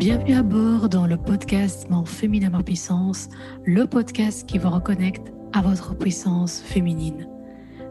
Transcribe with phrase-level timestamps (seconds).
[0.00, 3.28] Bienvenue à bord dans le podcast Mon féminin, ma puissance,
[3.66, 7.28] le podcast qui vous reconnecte à votre puissance féminine.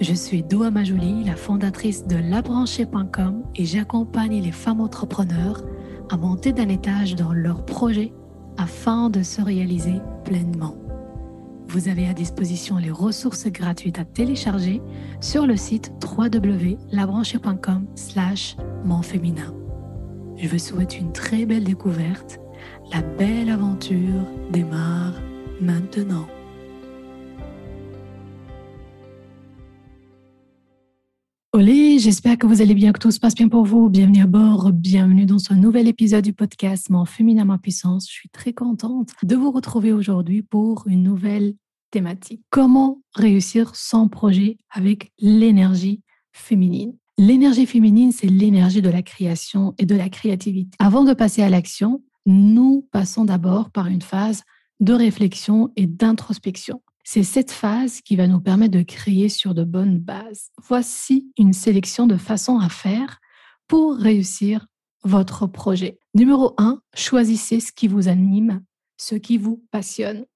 [0.00, 5.64] Je suis Doua Majouli, la fondatrice de labranchée.com et j'accompagne les femmes entrepreneurs
[6.08, 8.12] à monter d'un étage dans leurs projets
[8.56, 10.76] afin de se réaliser pleinement.
[11.66, 14.80] Vous avez à disposition les ressources gratuites à télécharger
[15.20, 18.56] sur le site www.labranchée.com slash.
[20.38, 22.38] Je vous souhaite une très belle découverte.
[22.92, 25.14] La belle aventure démarre
[25.62, 26.26] maintenant.
[31.54, 33.88] Olé, j'espère que vous allez bien, que tout se passe bien pour vous.
[33.88, 38.06] Bienvenue à bord, bienvenue dans ce nouvel épisode du podcast Mon féminin, ma puissance.
[38.06, 41.54] Je suis très contente de vous retrouver aujourd'hui pour une nouvelle
[41.90, 42.42] thématique.
[42.50, 46.92] Comment réussir son projet avec l'énergie féminine?
[47.18, 50.76] L'énergie féminine, c'est l'énergie de la création et de la créativité.
[50.78, 54.42] Avant de passer à l'action, nous passons d'abord par une phase
[54.80, 56.82] de réflexion et d'introspection.
[57.04, 60.50] C'est cette phase qui va nous permettre de créer sur de bonnes bases.
[60.62, 63.18] Voici une sélection de façons à faire
[63.66, 64.66] pour réussir
[65.02, 65.98] votre projet.
[66.14, 68.62] Numéro 1, choisissez ce qui vous anime,
[68.98, 70.26] ce qui vous passionne.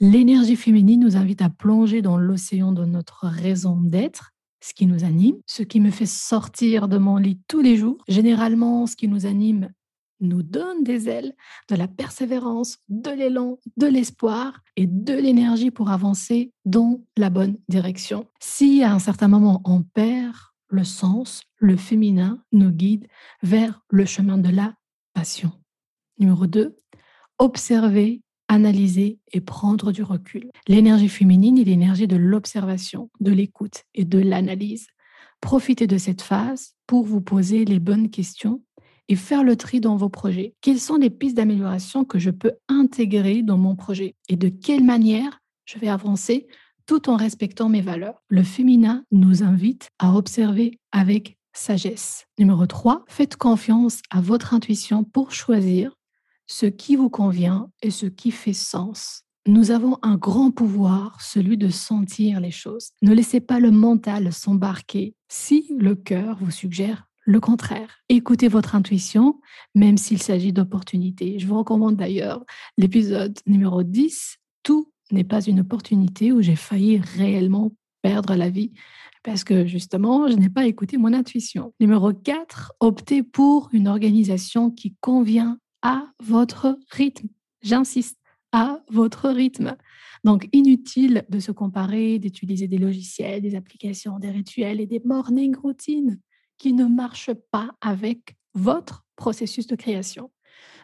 [0.00, 5.04] L'énergie féminine nous invite à plonger dans l'océan de notre raison d'être, ce qui nous
[5.04, 7.98] anime, ce qui me fait sortir de mon lit tous les jours.
[8.08, 9.70] Généralement, ce qui nous anime
[10.20, 11.34] nous donne des ailes,
[11.68, 17.58] de la persévérance, de l'élan, de l'espoir et de l'énergie pour avancer dans la bonne
[17.68, 18.26] direction.
[18.40, 20.36] Si à un certain moment on perd
[20.68, 23.06] le sens, le féminin nous guide
[23.42, 24.74] vers le chemin de la
[25.14, 25.52] passion.
[26.18, 26.76] Numéro 2,
[27.38, 30.50] observer, analyser et prendre du recul.
[30.68, 34.86] L'énergie féminine est l'énergie de l'observation, de l'écoute et de l'analyse.
[35.40, 38.62] Profitez de cette phase pour vous poser les bonnes questions
[39.08, 40.54] et faire le tri dans vos projets.
[40.60, 44.84] Quelles sont les pistes d'amélioration que je peux intégrer dans mon projet et de quelle
[44.84, 46.46] manière je vais avancer
[46.86, 48.22] tout en respectant mes valeurs?
[48.28, 52.26] Le féminin nous invite à observer avec sagesse.
[52.38, 55.96] Numéro 3, faites confiance à votre intuition pour choisir
[56.46, 59.22] ce qui vous convient et ce qui fait sens.
[59.46, 62.90] Nous avons un grand pouvoir, celui de sentir les choses.
[63.02, 67.98] Ne laissez pas le mental s'embarquer si le cœur vous suggère le contraire.
[68.08, 69.40] Écoutez votre intuition,
[69.74, 71.38] même s'il s'agit d'opportunités.
[71.38, 72.44] Je vous recommande d'ailleurs
[72.76, 78.72] l'épisode numéro 10, Tout n'est pas une opportunité où j'ai failli réellement perdre la vie
[79.26, 81.74] parce que justement, je n'ai pas écouté mon intuition.
[81.80, 87.28] Numéro 4, optez pour une organisation qui convient à votre rythme.
[87.62, 88.18] J'insiste,
[88.50, 89.76] à votre rythme.
[90.24, 95.54] Donc, inutile de se comparer, d'utiliser des logiciels, des applications, des rituels et des morning
[95.54, 96.18] routines
[96.58, 100.32] qui ne marchent pas avec votre processus de création.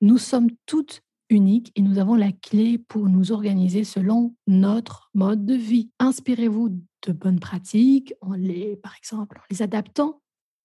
[0.00, 5.44] Nous sommes toutes uniques et nous avons la clé pour nous organiser selon notre mode
[5.44, 5.90] de vie.
[5.98, 6.70] Inspirez-vous
[7.06, 10.22] de bonnes pratiques, en les, par exemple, en les adaptant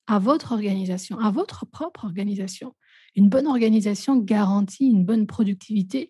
[0.07, 2.73] à votre organisation, à votre propre organisation.
[3.15, 6.09] Une bonne organisation garantit une bonne productivité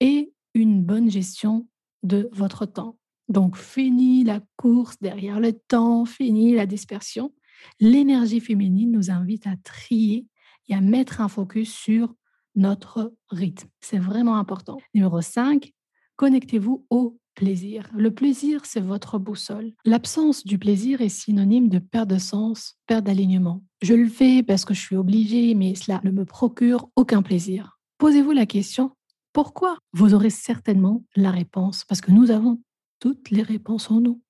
[0.00, 1.68] et une bonne gestion
[2.02, 2.98] de votre temps.
[3.28, 7.32] Donc, fini la course derrière le temps, fini la dispersion.
[7.78, 10.26] L'énergie féminine nous invite à trier
[10.68, 12.14] et à mettre un focus sur
[12.56, 13.68] notre rythme.
[13.80, 14.78] C'est vraiment important.
[14.94, 15.72] Numéro 5,
[16.16, 17.88] connectez-vous au plaisir.
[17.94, 19.72] Le plaisir, c'est votre boussole.
[19.84, 23.62] L'absence du plaisir est synonyme de perte de sens, perte d'alignement.
[23.82, 27.78] Je le fais parce que je suis obligée, mais cela ne me procure aucun plaisir.
[27.98, 28.92] Posez-vous la question,
[29.32, 32.60] pourquoi Vous aurez certainement la réponse, parce que nous avons
[32.98, 34.20] toutes les réponses en nous.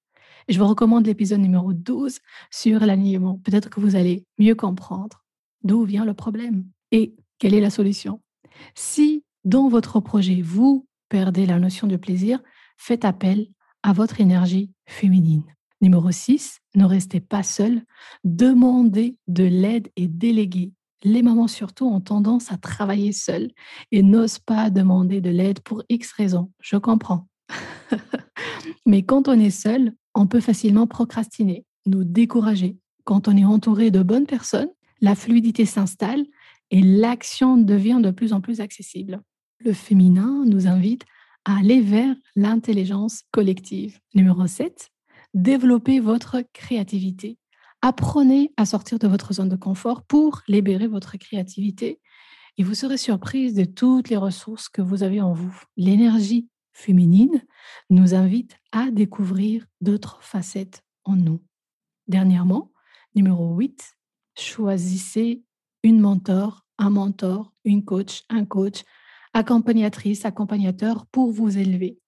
[0.49, 2.19] Et je vous recommande l'épisode numéro 12
[2.51, 3.39] sur l'alignement.
[3.45, 5.25] Peut-être que vous allez mieux comprendre
[5.63, 8.21] d'où vient le problème et quelle est la solution.
[8.75, 12.41] Si dans votre projet, vous perdez la notion de plaisir,
[12.81, 13.47] faites appel
[13.83, 15.45] à votre énergie féminine.
[15.83, 17.83] Numéro 6, ne restez pas seul,
[18.25, 20.73] demandez de l'aide et déléguez.
[21.03, 23.51] Les mamans surtout ont tendance à travailler seules
[23.93, 26.53] et n'osent pas demander de l'aide pour X raisons.
[26.61, 27.29] Je comprends.
[28.87, 32.79] Mais quand on est seul, on peut facilement procrastiner, nous décourager.
[33.05, 34.71] Quand on est entouré de bonnes personnes,
[35.03, 36.25] la fluidité s'installe
[36.71, 39.21] et l'action devient de plus en plus accessible.
[39.59, 41.05] Le féminin nous invite
[41.45, 43.99] à aller vers l'intelligence collective.
[44.15, 44.91] Numéro 7,
[45.35, 47.39] développez votre créativité.
[47.83, 52.01] Apprenez à sortir de votre zone de confort pour libérer votre créativité
[52.59, 55.63] et vous serez surprise de toutes les ressources que vous avez en vous.
[55.77, 57.43] L'énergie féminine
[57.89, 61.43] nous invite à découvrir d'autres facettes en nous.
[62.07, 62.73] Dernièrement,
[63.15, 63.97] numéro 8,
[64.37, 65.43] choisissez
[65.83, 68.83] une mentor, un mentor, une coach, un coach,
[69.33, 71.99] accompagnatrice, accompagnateur pour vous élever.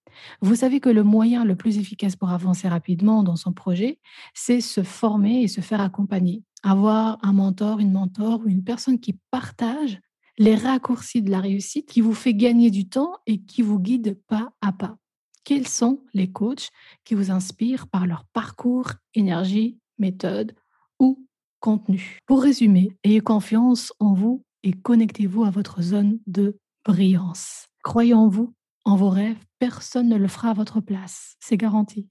[0.41, 3.99] Vous savez que le moyen le plus efficace pour avancer rapidement dans son projet,
[4.35, 6.43] c'est se former et se faire accompagner.
[6.63, 9.99] Avoir un mentor, une mentor ou une personne qui partage
[10.39, 14.19] les raccourcis de la réussite, qui vous fait gagner du temps et qui vous guide
[14.29, 14.97] pas à pas.
[15.45, 16.71] Quels sont les coachs
[17.05, 20.55] qui vous inspirent par leur parcours, énergie, méthode
[20.99, 21.27] ou
[21.61, 22.19] contenu?
[22.27, 27.69] Pour résumer, ayez confiance en vous et connectez-vous à votre zone de brillance.
[27.83, 32.09] Croyez en vous, en vos rêves, personne ne le fera à votre place, c'est garanti.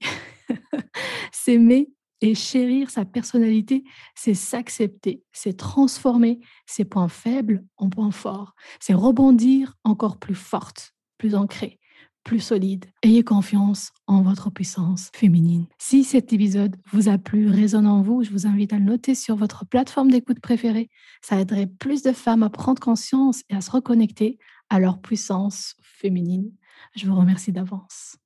[1.32, 3.84] S'aimer et chérir sa personnalité,
[4.14, 10.94] c'est s'accepter, c'est transformer ses points faibles en points forts, c'est rebondir encore plus forte,
[11.18, 11.80] plus ancrée,
[12.22, 12.86] plus solide.
[13.02, 15.66] Ayez confiance en votre puissance féminine.
[15.78, 19.14] Si cet épisode vous a plu, résonne en vous, je vous invite à le noter
[19.14, 20.88] sur votre plateforme d'écoute préférée.
[21.20, 24.38] Ça aiderait plus de femmes à prendre conscience et à se reconnecter
[24.72, 26.50] à leur puissance féminine.
[26.96, 28.16] Je vous remercie d'avance.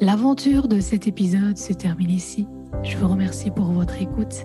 [0.00, 2.46] L'aventure de cet épisode se termine ici.
[2.82, 4.44] Je vous remercie pour votre écoute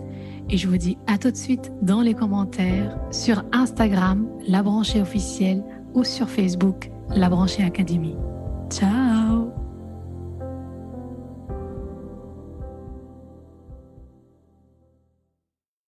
[0.50, 5.02] et je vous dis à tout de suite dans les commentaires sur Instagram, la branchée
[5.02, 5.64] officielle
[5.96, 8.16] ou sur Facebook, la branchée académie.
[8.70, 9.09] Ciao